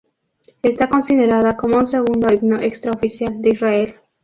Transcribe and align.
Está 0.63 0.89
considerada 0.89 1.55
como 1.55 1.77
un 1.77 1.85
segundo 1.85 2.27
himno 2.33 2.57
extraoficial 2.59 3.39
de 3.43 3.49
Israel. 3.49 3.95